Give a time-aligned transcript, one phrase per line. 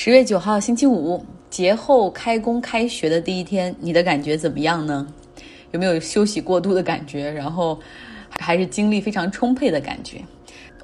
[0.00, 1.20] 十月九号星期五，
[1.50, 5.04] 节后开工开学的第一天，你的感觉怎么样呢？
[5.72, 7.28] 有没有休息过度的感觉？
[7.28, 7.76] 然后
[8.30, 10.24] 还是精力非常充沛的感觉？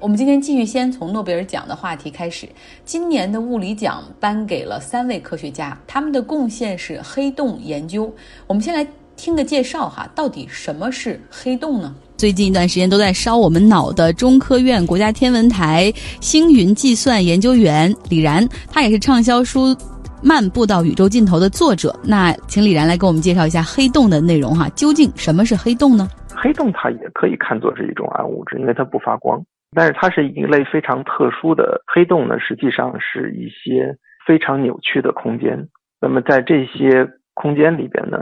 [0.01, 2.45] 我们今天继续先从诺贝尔奖的话题开始。
[2.83, 8.13] 今年的物理奖颁给了三位科学家，他们的贡献是黑洞研究。
[8.45, 8.85] 我们先来
[9.15, 11.95] 听个介绍哈，到底什么是黑洞呢？
[12.17, 15.91] 最近一段时间都在烧我们脑的中科院国家天文台
[16.21, 19.73] 星云计算研究员李然，他也是畅销书
[20.23, 21.93] 《漫步到宇宙尽头》的作者。
[22.03, 26.07] 那请李然来给我们介绍一下黑洞的内容哈，究竟什么是黑洞呢？
[26.29, 29.43] 黑洞它也可以看作是一种暗物质，因为它不发光，
[29.73, 35.67] 但是它是一类非常特殊的黑洞呢，实际上是一些非常扭曲的空间。
[35.99, 38.17] 那么在这些空间里边呢，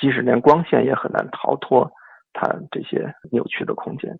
[0.00, 1.90] 即使连光线也很难逃脱。
[2.34, 4.16] 它这些扭曲的空间，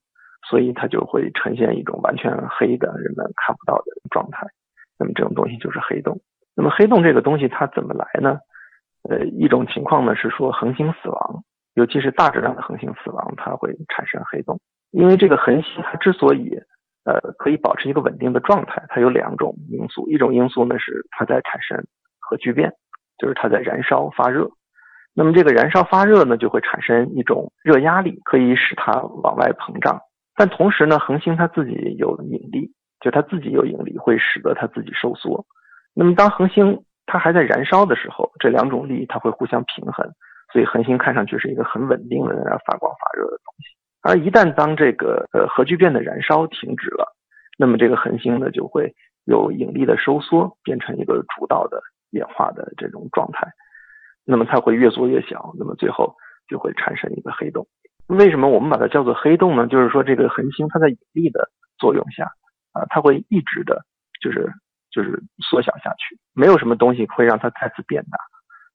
[0.49, 4.47] 所以它就会呈现一种完全黑的、人们看不到的状态。
[4.99, 6.19] 那么这种东西就是黑洞。
[6.57, 8.41] 那么黑洞这个东西它怎么来呢？
[9.09, 14.59] 呃，一种情况呢是说恒星死亡，尤其是大质量的恒星死亡，它会产生黑洞。
[14.91, 16.59] 因为这个恒星它之所以
[17.05, 20.09] 呃可以保持一个稳定的状态，它有两种因素。
[20.09, 21.85] 一种因素呢是它在产生
[22.19, 22.73] 核聚变，
[23.19, 24.51] 就是它在燃烧发热。
[25.19, 28.93] 那么这个燃烧发热呢，就会产生一种热压力，可以使它
[29.25, 30.01] 往外膨胀。
[30.37, 35.45] 但同时呢，恒星它自己有引力，就它自己有引力，会使得它自己收缩。
[35.93, 40.09] 那么当恒星它还在燃烧的时候，这两种力它会互相平衡，
[40.53, 43.75] 所以恒星看上去是一个很稳定的在发光发热的东西。
[44.03, 47.05] 而一旦当这个呃核聚变的燃烧停止了，
[47.59, 53.49] 那么这个恒星呢就会有引力的收缩，变成一个主导的演化的这种状态。
[54.31, 56.15] 那么它会越缩越小，那么最后
[56.51, 57.67] 就会产生一个黑洞。
[58.09, 59.67] 为什么我们把它叫做黑洞呢？
[59.67, 61.49] 就是说这个恒星它在引力的
[61.79, 62.25] 作用下，
[62.73, 63.87] 啊，它会一直的，
[64.21, 64.53] 就是
[64.91, 68.19] 就是缩小下去，没有什么东西会让它再次变大。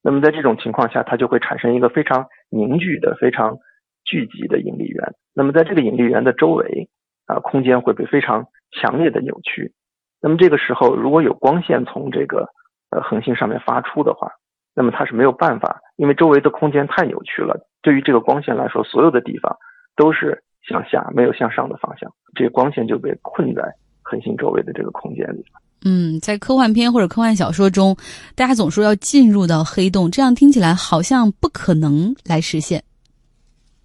[0.02, 3.58] 那么在这种情况下，它就会产生一个非常凝聚的、非常
[4.04, 5.14] 聚集的引力源。
[5.36, 6.90] 那么在这个引力源的周围，
[7.28, 9.72] 啊，空间会被非常强烈的扭曲。
[10.20, 12.50] 那么这个时候，如果有光线从这个
[12.90, 14.32] 呃恒星上面发出的话，
[14.76, 17.68] 那么它是没有办法，因为周围的空间太扭曲了。
[17.82, 19.56] 对于这个光线来说，所有的地方
[19.96, 22.10] 都是向下，没有向上的方向。
[22.34, 23.62] 这个光线就被困在
[24.02, 25.62] 恒星周围的这个空间里了。
[25.86, 27.96] 嗯，在科幻片或者科幻小说中，
[28.36, 32.82] 大家总说要进入到黑洞，这样听起来好像不可能来实现。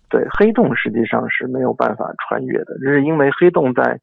[0.09, 4.00] 对，黑洞实际上是没有办法穿越的，这是因为黑洞在，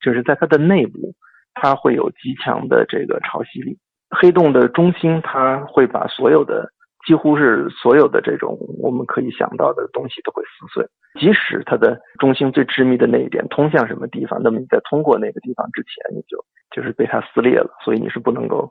[0.00, 1.14] 就是在它的内部，
[1.52, 3.78] 它会有极强的这个潮汐力。
[4.14, 6.70] 黑洞的中心，它会把所有的，
[7.06, 10.86] 几乎是所有的这种我们可以想到的东西都会撕碎。
[11.20, 16.38] 即使它的中心最致密的那一点通向什么地方，那么你在通过那个地方之前，你就
[16.70, 18.70] 就是被它撕裂了，所以你是不能够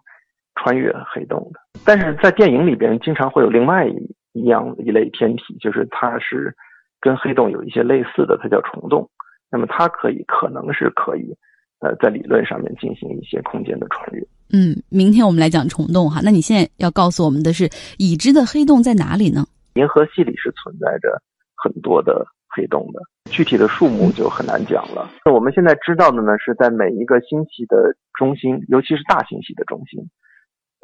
[0.55, 1.59] 穿越黑洞的。
[1.85, 6.53] 但是在电影里边，经常会有另外一一样一类天体，就是它是
[6.99, 9.09] 跟黑洞有一些类似的，它叫虫洞。
[9.51, 11.35] 那么它可以可能是可以。
[11.79, 14.25] 呃，在理论上面进行一些空间的穿越。
[14.55, 16.21] 嗯，明天我们来讲虫洞哈。
[16.23, 19.47] 那你现在要告诉我们的是，已知的黑洞在哪里呢？
[19.73, 21.19] 银河系里是存在着
[21.55, 25.09] 很多的黑洞的，具体的数目就很难讲了。
[25.25, 30.07] 那我们现在知道的呢，是在每一个星系的中心，尤其是大星系的中心，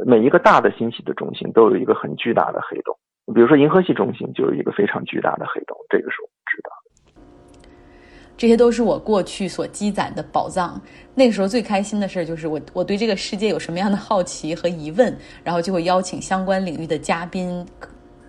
[0.03, 2.97] 每一个大的星系的中心都有一个很巨大的黑洞。
[3.35, 6.73] 比如说银河系中心就有一个非常巨大的黑洞，这个是我们知道。
[8.39, 10.81] 这些都是我过去所积攒的宝藏。
[11.13, 15.13] 那个时候最开心的事儿就是我我对这个世界有什么样的好奇和疑问，
[15.43, 17.67] 然后就会邀请相关领域的嘉宾，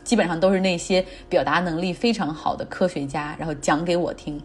[0.03, 4.37] 基本上都是那些表达能力非常好的科学家，然后讲给我听。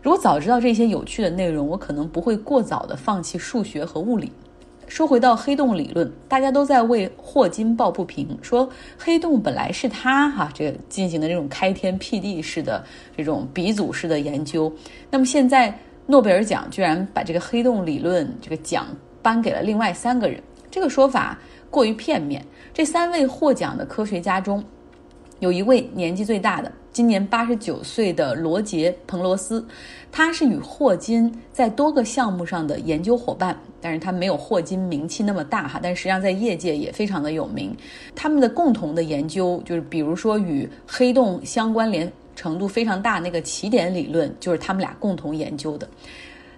[0.00, 4.32] 如果早知道这些有趣的内容，我可能不会过早的放弃数学和物理。
[4.86, 12.84] 说回到黑洞理论，大家都在为霍金抱不平，说黑洞本来是他哈这个进行的这种开天辟地式的
[13.16, 14.72] 这种鼻祖式的研究。
[15.10, 15.76] 那么现在
[16.06, 18.86] 诺贝尔奖居然把这个黑洞理论这个奖
[19.20, 21.38] 颁给了另外三个人，这个说法
[21.68, 22.44] 过于片面。
[22.72, 24.62] 这三位获奖的科学家中，
[25.40, 26.70] 有一位年纪最大的。
[26.96, 29.62] 今年八十九岁的罗杰·彭罗斯，
[30.10, 37.76] 他是与霍金在多个项目上的研究伙伴，但是他没有霍金名气那么大哈，但实际上在业界也非常的有名。
[38.14, 45.86] 他们的共同的研究就是，比如说与黑洞相关联程度非常大那个起点理论，就是他们俩共同研究的。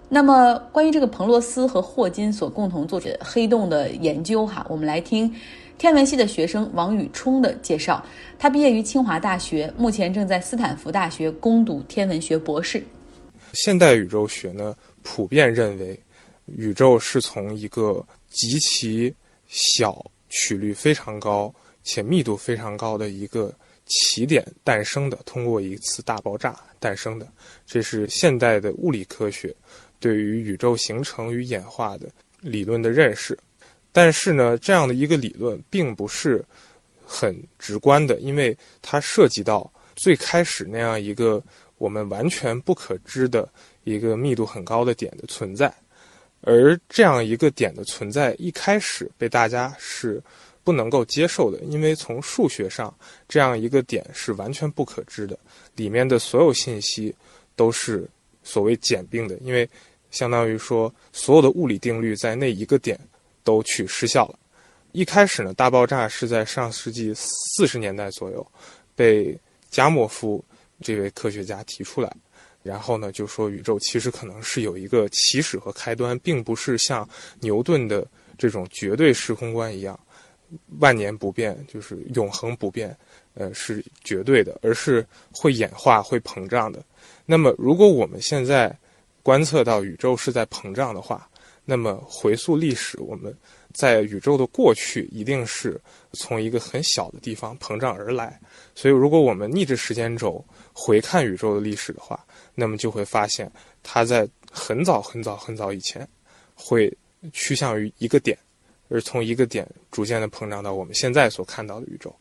[0.07, 5.29] 那么关于这个彭罗斯和霍金所共同做的黑洞的研究哈，我们来听。
[5.79, 8.05] 天文系的学生王宇冲的介绍，
[8.37, 12.83] 他毕业于清华大学，目前正在斯坦福大学攻读天文学博士。
[13.53, 15.97] 现代宇宙学呢，普遍认为
[16.47, 19.15] 宇宙是从一个极其
[19.47, 23.49] 小、曲率非常高且密度非常高的一个
[23.85, 27.25] 起点诞生的，通过一次大爆炸诞生的，
[27.65, 29.55] 这是现代的物理科学
[29.97, 32.09] 对于宇宙形成与演化的
[32.41, 33.39] 理论的认识。
[33.91, 36.43] 但是呢，这样的一个理论并不是
[37.05, 41.41] 很直观的，因为它涉及到最开始那样一个
[41.77, 43.49] 我们完全不可知的
[43.83, 45.73] 一个密度很高的点的存在。
[46.41, 50.23] 而这样一个点的存在，一开始被大家是
[50.63, 52.95] 不能够接受的，因为从数学上，
[53.27, 55.37] 这样一个点是完全不可知的，
[55.75, 57.13] 里面的所有信息
[57.57, 58.07] 都是
[58.41, 59.69] 所谓简并的，因为
[60.11, 62.97] 相当于说所有的物理定律在那一个点
[63.43, 64.39] 都去失效了。
[64.91, 68.45] 一开始呢，大爆炸是在上世纪四十年代左右
[68.95, 69.37] 被
[69.69, 70.43] 加莫夫
[70.81, 72.11] 这位科学家提出来。
[72.61, 77.07] 然后呢，就说宇宙其实可能是有一个起始和开端，并不是像
[77.39, 78.05] 牛顿的
[78.37, 79.97] 这种绝对时空观一样，
[80.79, 82.95] 万年不变，就是永恒不变，
[83.35, 86.83] 呃，是绝对的，而是会演化、会膨胀的。
[87.25, 88.77] 那么，如果我们现在
[89.23, 91.28] 观测到宇宙是在膨胀的话，
[91.69, 93.31] 那么回溯历史，我们
[93.75, 95.79] 在宇宙的过去一定是
[96.13, 98.39] 从一个很小的地方膨胀而来。
[98.73, 100.43] 所以，如果我们逆着时间轴
[100.73, 102.25] 回看宇宙的历史的话，
[102.55, 103.51] 那么就会发现，
[103.83, 106.07] 它在很早很早很早以前，
[106.55, 106.91] 会
[107.31, 108.35] 趋向于一个点，
[108.87, 112.11] 而从一个点逐渐的膨胀到我们现在所看到的宇宙。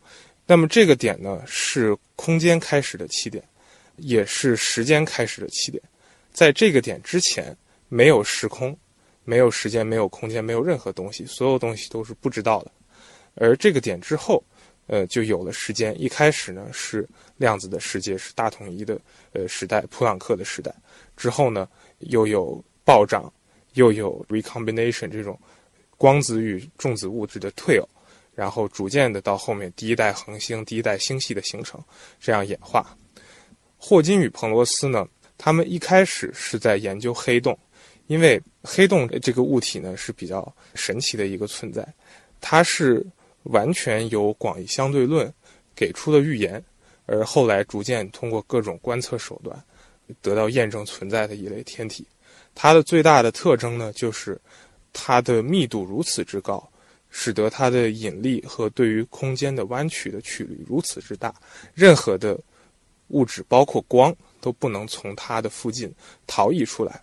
[0.47, 3.43] 那么这个点呢，是空间开始的起点，
[3.97, 5.83] 也是时间开始的起点。
[6.35, 7.57] 在这个点之前，
[7.89, 8.77] 没有时空，
[9.29, 12.73] 没有时间，没有空间，没有任何东西，所有东西都是不知道的。
[13.35, 14.43] 而这个点之后，
[14.87, 15.95] 呃，就有了时间。
[16.01, 18.99] 一开始呢，是量子的世界，是大统一的。
[19.35, 20.75] 呃，时代普朗克的时代
[21.15, 23.31] 之后呢，又有暴涨，
[23.75, 25.39] 又有 recombination 这种
[25.99, 27.87] 光子与重子物质的退偶，
[28.35, 31.79] 然后逐渐的到后面第一代恒星、第一代星系的形成，
[32.19, 32.97] 这样演化。
[33.77, 37.57] 霍金与彭罗斯呢，他们一开始是在研究黑洞，
[38.09, 41.87] 因为黑洞这个物体呢是比较神奇的一个存在，
[42.41, 43.07] 它是
[43.45, 45.33] 完全由广义相对论
[45.77, 46.63] 给出的预言。
[47.11, 49.59] 而后来逐渐通过各种观测手段，
[50.21, 52.07] 得到验证存在的一类天体，
[52.55, 54.39] 它的最大的特征呢，就是
[54.93, 56.71] 它的密度如此之高，
[57.09, 61.35] 使得它的引力和对于空间的弯曲的曲率如此之大，
[61.73, 62.39] 任何的
[63.09, 65.91] 物质，包括光，都不能从它的附近
[66.27, 67.03] 逃逸出来。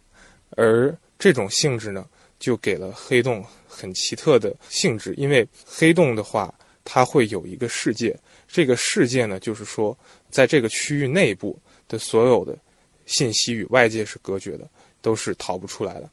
[0.56, 2.06] 而这种性质呢，
[2.40, 6.54] 就给了黑洞很奇特的性质，因为黑洞的话，
[6.84, 8.18] 它会有一个世界。
[8.48, 9.98] 这个世界呢，就是说，
[10.30, 12.58] 在这个区域内部的所有的
[13.06, 14.70] 信息与外界是隔绝的，
[15.02, 16.10] 都是逃不出来的。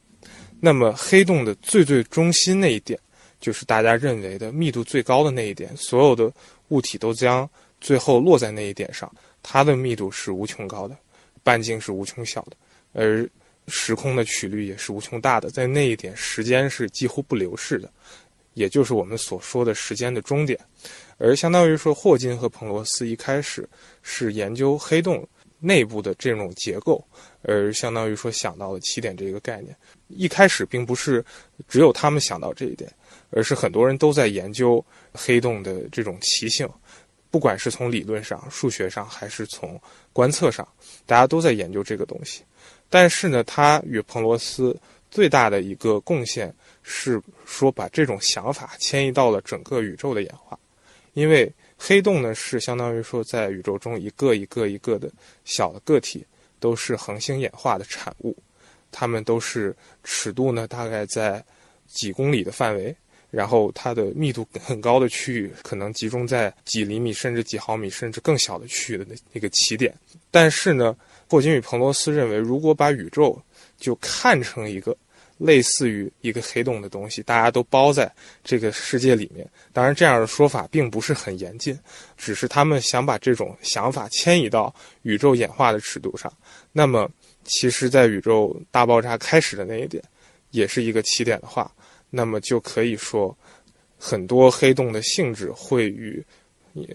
[0.60, 2.98] 那么，黑洞的最最中心那一点，
[3.40, 6.32] 就是大家认为的密度最高的那一点，所有的
[6.68, 7.48] 物体都将
[7.80, 9.12] 最后落在那一点上，
[9.42, 10.96] 它的密度是无穷高的，
[11.42, 12.56] 半径是无穷小的，
[12.92, 13.28] 而
[13.68, 17.90] 时空的曲率也是无穷大的，在那一点，时间是几乎不流逝的，
[18.54, 20.58] 也就是我们所说的时间的终点。
[21.18, 23.68] 而相当于说，霍金和彭罗斯一开始
[24.02, 25.26] 是研究黑洞
[25.60, 27.04] 内部的这种结构，
[27.42, 29.76] 而相当于说想到了起点这个概念。
[30.08, 31.24] 一开始并不是
[31.68, 32.92] 只有他们想到这一点，
[33.30, 36.68] 而是很多人都在研究黑洞的这种奇性，
[37.30, 39.80] 不管是从理论上、数学上，还是从
[40.12, 40.66] 观测上，
[41.06, 42.42] 大家都在研究这个东西。
[42.92, 44.78] 但是呢，他与彭罗斯
[45.10, 50.58] 最大的一个贡献是说，把这种想法迁移到了整个宇宙的演化。
[51.14, 55.10] 因为黑洞呢，是相当于说，在宇宙中一个一个一个的
[55.46, 56.22] 小的个体，
[56.60, 58.36] 都是恒星演化的产物，
[58.90, 61.42] 它们都是尺度呢，大概在
[61.86, 62.94] 几公里的范围，
[63.30, 69.94] 然后它的密度很高的区域，可能集中在几厘米甚至几毫米甚至更小的区域的那那个起点。
[70.30, 70.94] 但是呢，
[71.32, 73.40] 霍金与彭罗斯认为，如果把宇宙
[73.78, 74.94] 就看成一个。
[75.38, 78.08] 类似于一个黑洞的东西，大家都包在
[78.44, 79.44] 这个世界里面。
[79.72, 81.76] 当然，这样的说法并不是很严谨，
[82.16, 84.72] 只是他们想把这种想法迁移到
[85.02, 86.32] 宇宙演化的尺度上。
[86.70, 87.10] 那么，
[87.42, 90.00] 其实，在宇宙大爆炸开始的那一点，
[90.50, 91.68] 也是一个起点的话，
[92.08, 93.36] 那么就可以说，
[93.98, 96.24] 很多黑洞的性质会与，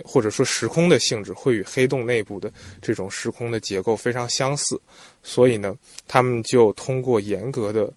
[0.03, 4.79] 或者说时空的性质会与黑洞内部的这种时空的结构非常相似。
[5.23, 5.75] 所以呢，
[6.07, 7.91] 他们就通过严格的。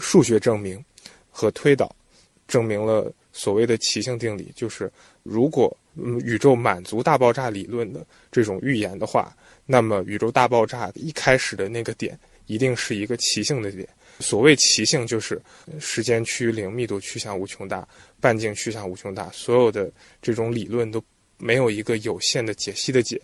[0.00, 0.82] 数学证明
[1.30, 1.94] 和推导
[2.48, 4.90] 证明了所谓的奇性定理，就是
[5.22, 5.76] 如果
[6.24, 9.36] 宇宙满足大爆炸理论的这种预言的话，
[9.66, 13.86] 那么宇宙大爆炸一开始的那个点一定是一个奇性的点。
[14.18, 15.38] 所谓奇性，就是
[15.78, 17.86] 时间趋于零，密度趋向无穷大，
[18.18, 21.04] 半径趋向无穷大，所有的这种理论都
[21.42, 23.20] 没有一个有限的解析的解，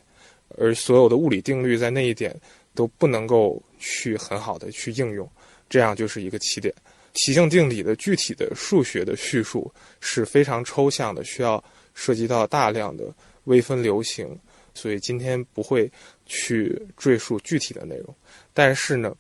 [0.58, 2.34] 而所有的物理定律在那一点
[2.74, 5.30] 都不能够去很好的去应用，
[5.68, 6.74] 这样就是一个起点。
[7.14, 11.62] 奇性定理的具体的数学的叙述是非常抽象的，需要
[11.94, 14.36] 涉及到大量的微分流形，
[14.74, 15.90] 所以今天不会
[16.26, 18.14] 去赘述具体的内容。
[18.52, 19.14] 但是呢，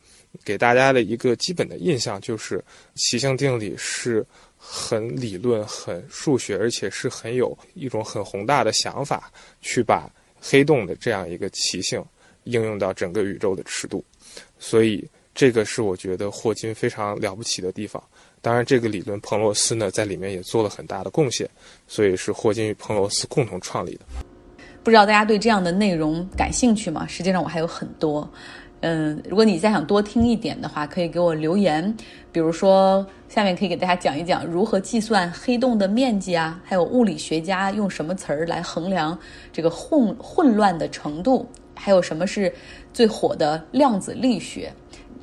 [0.44, 2.62] 给大家的一个基本的印象就是，
[2.96, 4.26] 奇性定理是
[4.58, 10.10] 很理论、很数学，而且是很有一种很宏大的想法，去把
[10.40, 12.04] 黑洞的这样一个奇性
[12.44, 14.04] 应用到整个宇宙的尺度，
[14.58, 15.08] 所以。
[15.34, 18.02] 这个是我觉得霍金非常了不起的地方。
[18.40, 21.48] 当然，这个理论彭罗斯呢在里面也做了很大的贡献，
[21.86, 24.00] 所以是霍金与彭罗斯共同创立的。
[24.82, 27.06] 不知道大家对这样的内容感兴趣吗？
[27.06, 28.28] 实际上我还有很多。
[28.80, 31.96] 嗯，如果你再想多听一点的话，可以给我留言。
[32.30, 39.18] 比如说，下面可以给大家讲一讲如何计算黑洞的面积啊，还有物理学家用什么词儿来衡量
[39.52, 42.52] 这个混混乱的程度，还有什么是
[42.92, 44.72] 最火的量子力学。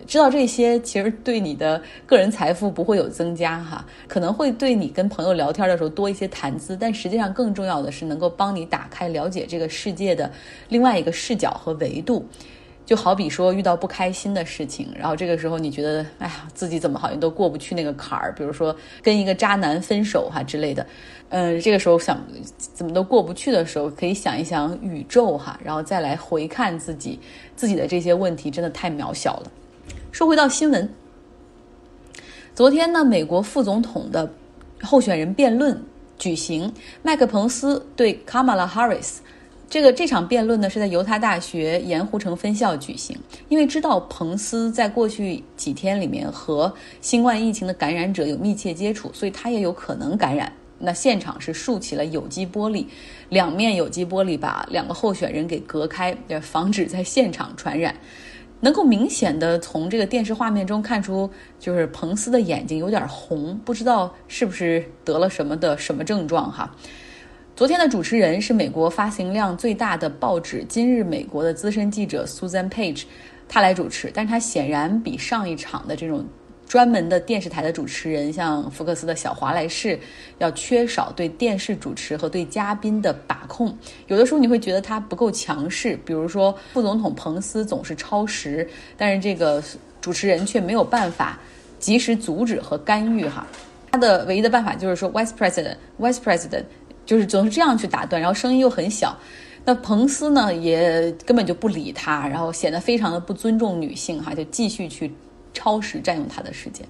[0.05, 10.29] 知道这些，其实对你的个人财富不会有增加哈，可能会对你跟朋友聊天的时候多一些谈资，但实际上更重要的是能够帮你打开了解这个世界的
[10.69, 12.23] 另外一个视角和维度。
[12.85, 20.85] 就好比说遇到不开心的事情，然后这个时候你觉得，哎呀，自己怎么好像都过不去那个坎儿，比如说跟一个渣男分手哈之类的，
[21.29, 22.23] 嗯，这个时候想
[22.57, 27.19] 怎么都过不去的时候，可以想一想宇宙哈，然后再来回看自己
[27.55, 29.51] 自己的这些问题，真的太渺小了。
[30.11, 30.87] 说回到新闻，
[32.53, 34.31] 昨天呢，美国副总统的
[34.81, 35.83] 候选人辩论
[36.19, 39.17] 举行，麦克彭斯对 Kamala Harris，
[39.69, 43.17] 这个这场辩论呢是在犹他大学盐湖城分校举行。
[43.49, 50.51] 因为知道彭斯在过去几天里面和新冠疫情的感染者有密切接触，所以他也有可能感染。
[50.77, 52.85] 那现场是竖起了有机玻璃，
[53.29, 57.95] 两面有机玻璃把两个候选人给隔开，防止在现场传染。
[58.61, 61.29] 能够明显的从这个电视画面中看出，
[61.59, 66.73] 就是彭斯的眼睛有点红，不知道是不是得了什么的什么症状哈。
[67.55, 73.03] 昨天的主持人是美国发行量最大的报纸《今日美国》的资深记者 Susan Page，
[73.47, 76.25] 他来主持，但是他显然比上一场的这种。
[76.67, 79.97] 专门的电视台的主持人，像福克斯的小华莱士，
[80.39, 83.73] 要缺少对电视主持和对嘉宾的把控。
[84.07, 89.63] 有的时候你会觉得他不够强势，比如说副总统彭斯总是超时，但是这个
[90.01, 91.39] 主持人却没有办法
[91.79, 93.47] 及时阻止和干预哈。
[93.91, 96.63] 他的唯一的办法就是说，Vice President，Vice President，
[97.05, 99.17] 就是总是这样去打断，然后声音又很小。
[99.63, 105.11] 那彭斯呢，也根本就不理他，然后显得非常的不尊重女性哈，就继续去。
[105.57, 106.85] 超时占用他的时间。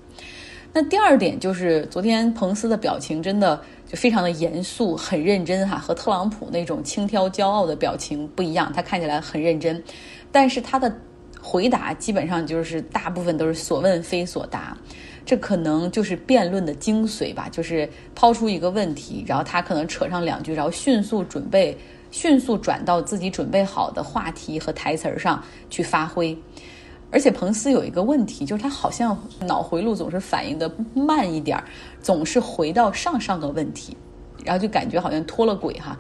[0.74, 8.74] 那第二点就是，昨天彭斯的表情真的就非常的严肃、很认真哈，和特朗普那种轻佻骄傲的表情不一样。
[8.74, 9.84] 他看起来很认真，
[10.32, 10.92] 但是他的
[11.40, 14.76] 回答基本上就是大部分都是所问非所答。
[15.26, 21.76] 这可能就是辩论的精髓吧，就是抛出一个问题，然后他可能扯上两句，然后迅速准备、
[22.12, 26.38] 迅速转到自己准备好的话题和台词儿上去发挥。
[27.12, 31.64] 而且彭斯有一个问题，就是他好像脑回路总是反应的慢一点儿，
[32.02, 33.98] 总是回到上上个问题，
[34.44, 35.98] 然后就感觉好像脱了轨哈。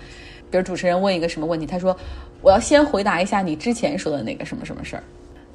[0.51, 1.95] 比如主持人问一个什么问题，他说
[2.43, 5.03] ：“我要先回答一下你之前说的那个什么什么事儿。”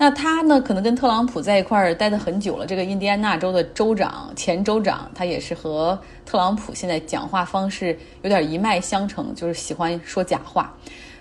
[0.02, 2.64] 那他呢，可能跟特朗普在一块儿待的很久了。
[2.64, 10.74] 这个印第安纳州的州长、前州长，他也是和特朗普现在讲话方式有点一脉相承，就是喜欢说假话。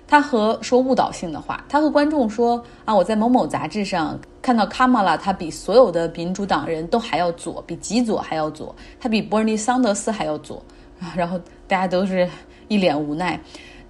[0.07, 10.63] 他和说误导性的话，他和观众说啊，我在某某杂志上看到卡马拉，他比所有的民主党人都还要左，比极左还要左，他比伯尼桑德斯还要左。
[11.17, 12.29] 然后大家都是
[12.69, 13.37] 一脸无奈。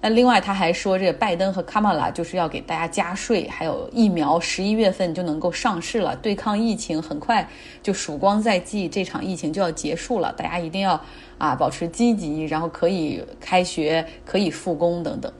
[0.02, 7.46] 那另外他还说，这个拜登和卡马拉就是要给大家加税，还有疫苗十一月份就能够上市了，对抗疫情很快
[7.82, 10.98] 就曙光在即，这场疫情就要结束了，大家一定要
[11.36, 15.30] 啊保持积极，然后可以开学，可以复工等等。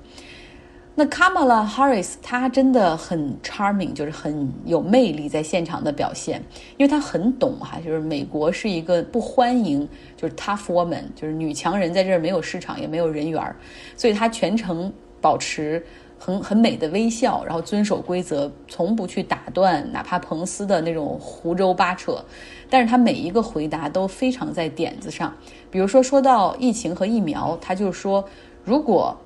[1.02, 6.42] 那 Kamala Harris 她真的很 charming，就是很有魅力，在现场的表现，
[6.76, 13.56] 因为她很懂哈，就是美国是一个不欢迎就是 tough woman，就是女强人在这儿没有市场也没有人缘儿，
[13.96, 14.92] 所以她全程
[15.22, 15.82] 保持
[16.18, 22.22] 很很美的微笑，然后遵守规则，从不去打断哪怕彭斯的那种胡诌八扯，
[22.68, 25.34] 但是她每一个回答都非常在点子上，
[25.70, 28.22] 比如说说到疫情和疫苗，她就说
[28.62, 29.16] 如果。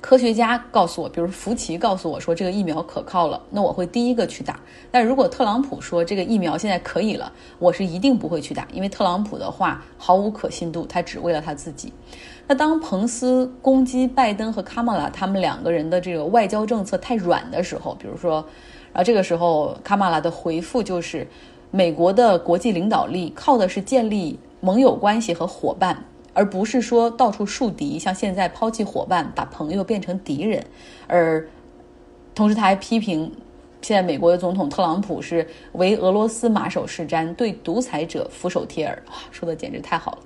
[0.00, 4.58] 科学家告诉我，比如福奇告诉我说这个疫苗可靠了，那我会第一个去打。
[4.90, 11.92] 但如果特朗普说这个疫苗现在可以了，我是一定不会去打，因为特朗普的话毫无可信度，他只为了他自己。
[12.46, 18.44] 那当彭斯攻击拜登和卡马拉他们两个人的这个外交政策太软的时候，比如说，
[18.92, 21.28] 然后这个时候卡马拉的回复就是，
[21.70, 26.04] 美国的国际领导力靠的是建立盟友关系和伙伴。
[26.32, 30.64] 而不是说到处树敌，像现在抛弃伙伴，把朋友变成敌人。
[31.06, 31.46] 而
[32.34, 33.30] 同时，他还批评
[33.82, 39.02] 现在美国的总统特朗普是为俄罗斯马首是瞻，对独裁者俯首帖耳。
[39.30, 40.18] 说的简直太好了！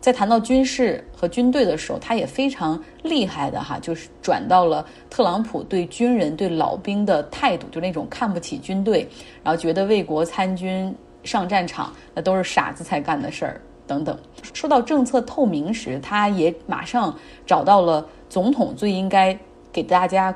[0.00, 9.06] 在谈到军事和军队的时候，他也非常厉害的哈，就是转到了特朗普对军人、对老兵的态度，就那种看不起军队，
[9.42, 13.60] 然后觉得为国参军上战场那都是傻子才干的事儿。
[13.88, 14.16] 等等，
[14.52, 17.12] 说到政策透明时，他也马上
[17.46, 19.36] 找到了总统最应该
[19.72, 20.32] 给大家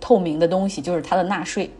[0.00, 1.70] 透明的东西，就是他的纳税，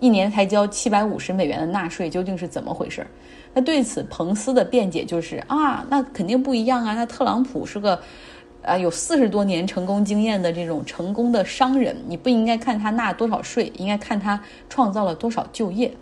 [0.00, 3.06] 一年才交七百五十美元的纳税究竟是怎么回事？
[3.54, 7.96] 那对此，彭斯的辩解就是啊，那肯定不一样啊，那特朗普是个
[8.62, 15.94] 啊有四十多年成功经验的这种成功的商人，你不应该看他纳多少税，应该看他创造了多少就业。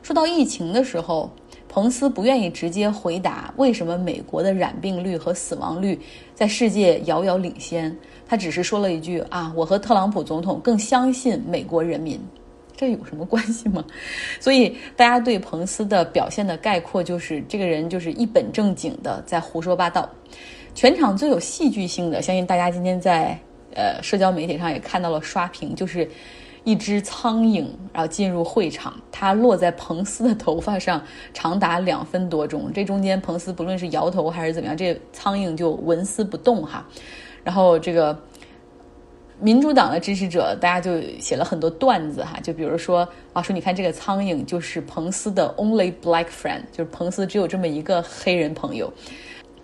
[0.00, 1.28] 说到疫情的时候。
[1.76, 6.00] 彭斯不愿意直接回答为什么美国的染病率和死亡率
[6.34, 7.94] 在世界遥遥领先，
[8.26, 12.18] 他只是说了一句：“啊，我和特朗普总统更相信美国人民。”
[12.74, 13.84] 这有什么关系吗？
[14.40, 20.08] 所以大家对彭斯的表现的概括就是，这个人就是一本正经的在胡说八道。
[20.74, 23.38] 全场最有戏剧性的，相信大家今天在
[23.74, 26.08] 呃社交媒体上也看到了刷屏，就是。
[26.66, 31.00] 一只苍蝇，然后进入会场，它落在彭斯的头发上，
[31.32, 32.72] 长达两分多钟。
[32.74, 36.84] 这中间，彭斯不论是摇头还是怎么样，这苍蝇就纹丝不动哈。
[37.44, 38.20] 然后，这个
[39.38, 48.92] 民主党的支持者，大家就写了很多段子哈，就比如说啊，说你看这个苍蝇就是彭斯的 only black friend，就是彭斯只有这么一个黑人朋友。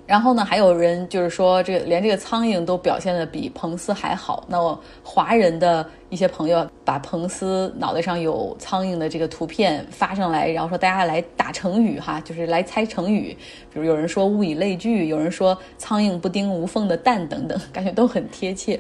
[0.07, 4.45] 然后呢，还有人就是说，这个连这个苍蝇都表现的比彭斯还好。
[4.49, 13.37] 那我华人的一些朋友把彭斯脑袋上有苍蝇的这个图片发上来，然后说大家来打成语哈，就是来猜成语。
[13.73, 18.79] 比如有人说物以类聚，有人说苍蝇不叮无缝的蛋等等，感觉都很贴切。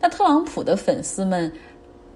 [0.00, 1.52] 那特朗普的粉丝们。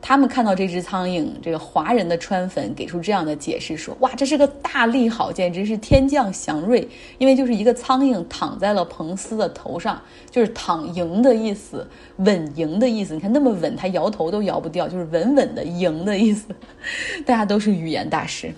[0.00, 6.86] 他们看到这只苍蝇，这个华人的川粉给出这样的解释说：“哇，这是个大利好，简直是天降祥瑞！
[7.18, 11.84] 因为就是一个苍蝇躺在了彭斯的头上，就是躺赢的意思，
[12.18, 13.14] 稳赢的意思。
[13.14, 16.46] 你看那么稳，他摇头都摇不掉，就是稳稳的赢的意思。
[17.26, 18.52] 大家都是语言大师。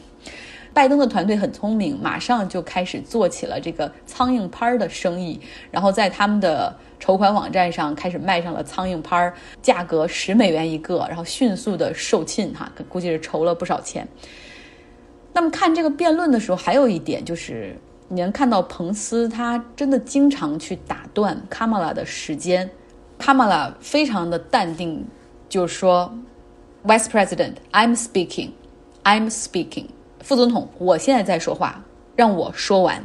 [0.74, 14.06] 拜登的团队很聪明，马上就开始做起了这个苍蝇拍儿的生意，然后在他们的。”筹款网站上开始卖上了苍蝇拍儿，价格十美元一个，然后迅速的售罄哈，估计是筹了不少钱。
[15.32, 17.76] 那么看这个辩论的时候，还有一点就是，
[18.08, 22.68] 你能看到彭斯他真的经常去打断卡马拉的时间，
[23.18, 25.06] 卡马拉非常的淡定，
[25.48, 26.12] 就是说
[26.84, 29.86] ，Vice President，I'm speaking，I'm speaking，
[30.20, 31.84] 副总统，我现在在说话，
[32.16, 33.04] 让我说完。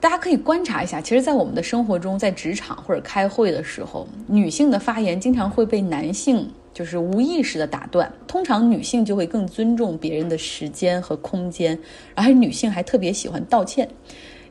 [0.00, 8.10] 大家可以观察一下，其实，在我们的生活中，在职场或者开会的时候，女性的发言经常会被男性就是无意识的打断。
[8.26, 11.78] 通常女性就会更尊重别人的时间和空间，
[12.14, 13.86] 而且女性还特别喜欢道歉。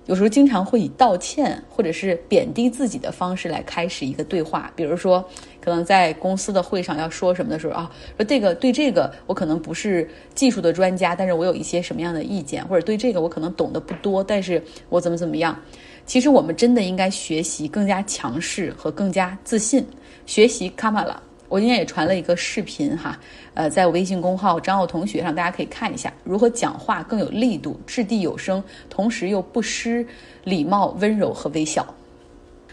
[0.05, 5.27] 有时候经常会以道歉或者是贬低自己的方式来开始一个对话，比如说，
[5.61, 15.57] 可能在公司的会上要说什么的时候啊，说这个对这个我可能不是技术的专家，但是我有一些什么样的意见，或者对这个我可能懂得不多，但是我怎么怎么样。
[16.05, 19.85] 其实我们真的应该学习更加强势和更加自信，
[20.25, 21.21] 学习卡马拉。
[21.47, 23.19] 我今天也传了一个视频哈，
[23.55, 30.05] 呃，在微信公号张奥同学上，大家可以看一下如何讲话更有力度、掷地有声，同时又不失
[30.43, 31.85] 礼貌、温柔和微笑。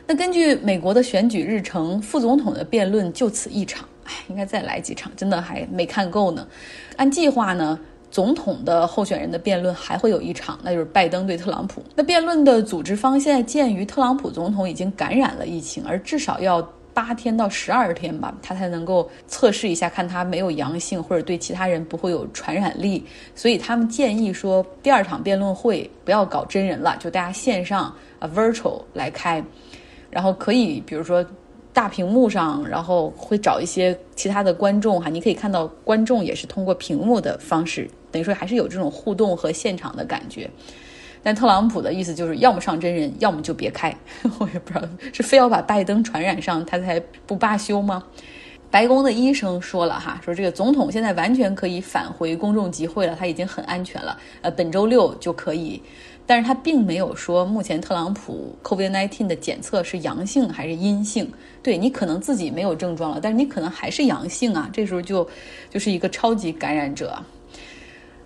[0.06, 6.46] 那根据美国的选举日程，副总统的辩论就此一场，哎，应该再来几场，真的还没看够呢。
[6.96, 7.78] 按计划呢，
[8.10, 11.82] 总统的候选人的辩论还会有一场，那就是拜登对特朗普。
[11.94, 16.66] 那辩论的组织方现在鉴于特朗普总统已经感染了疫情，而至少要。
[16.96, 23.04] 八天到十二天吧，他才能够测试一下，看他没有阳性或者对其他人不会有传染力。
[23.34, 29.44] 所以他们建议说，第二场辩论会不要搞真人了，就大家线上啊 virtual 来开，
[30.16, 31.22] 然后可以比如说
[31.74, 40.48] 大屏幕上，然后会找一些其他的观众哈，你可以看到观众也是通过屏幕的方式，等于说还是有这种互动和现场的感觉。
[41.22, 43.94] 但特朗普的意思就是要么上真人，要么就别开。
[44.40, 48.02] 我也不知道是非要把拜登传染上，他才不罢休吗？
[48.70, 54.18] 白宫的医生说了哈，说这个总统现在完全可以返回公众集会了，他已经很安全了。
[54.40, 55.82] 呃，本周六就可以，
[56.26, 61.32] 但是他并没有说目前特朗普 COVID-19 的检测是阳性还是阴性。
[61.62, 65.28] 对你可能自己没有症状了，但是你可能还是阳性啊，这时候就
[65.70, 67.16] 就是一个超级感染者。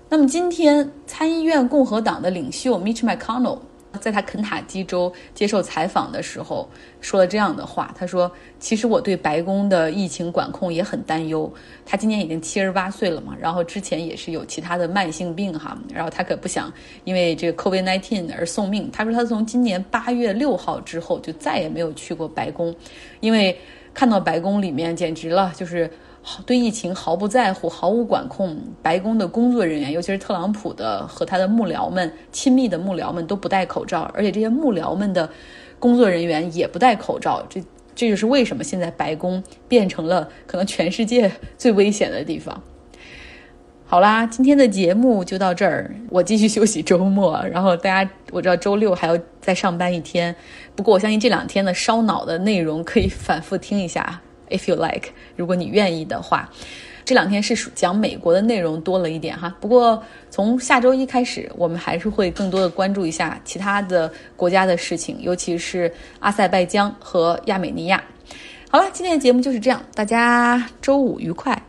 [0.08, 3.58] 那么今天参议院共和党的领袖 Mitch McConnell。
[3.98, 6.68] 在他肯塔基州接受采访的时候，
[7.00, 7.94] 说了这样的话。
[7.98, 11.52] 他说：“其实我对白宫的疫情管控也很担忧。
[11.84, 16.72] 他今年已经七十八岁了嘛，然后之前也是有其他的慢性病哈，然后他可不想
[17.04, 18.90] 因为这个 COVID-19 而送命。
[18.92, 22.74] 他说他从今年八月六号之后就再也没有去过白宫，
[23.20, 23.58] 因为
[23.92, 25.90] 看到白宫里面简直了，就是。”
[26.44, 28.56] 对疫情毫不在乎，毫无管控。
[28.82, 35.28] 白宫的工作人员，尤其是特朗普的和他的幕僚们、亲密的幕僚们都不戴口罩，而且这些幕僚们的
[35.78, 37.44] 工作人员也不戴口罩。
[37.48, 37.62] 这
[37.94, 42.62] 这就是为什么现在白宫变成了可能全世界 最危险的地方。
[43.86, 47.44] 好啦，今天的节目就到这儿，我继续休息周末。
[47.50, 50.36] 然后大家，我知道周六还要再上班一天，
[50.76, 54.20] 不过我相信这两天的烧脑的内容可以反复听一下。
[54.50, 56.50] If you like，如果你愿意的话，
[57.04, 59.56] 这两天是讲美国的内容多了一点哈。
[59.60, 68.02] 不过从下周一开始，我们还是会更多的关注一下其他的国家的事情，尤其是阿塞拜疆和亚美尼亚。
[68.68, 71.60] 好了，今天的节目就是这样，大家周五愉快。